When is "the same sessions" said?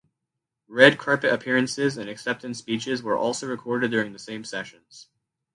4.13-5.09